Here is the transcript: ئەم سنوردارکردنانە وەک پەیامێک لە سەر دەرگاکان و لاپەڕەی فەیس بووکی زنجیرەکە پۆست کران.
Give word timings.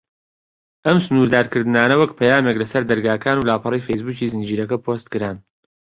ئەم 0.87 0.97
سنوردارکردنانە 1.05 1.95
وەک 1.97 2.11
پەیامێک 2.19 2.55
لە 2.61 2.65
سەر 2.71 2.83
دەرگاکان 2.89 3.37
و 3.37 3.47
لاپەڕەی 3.49 3.85
فەیس 3.87 4.01
بووکی 4.05 4.31
زنجیرەکە 4.33 4.77
پۆست 4.85 5.07
کران. 5.13 5.37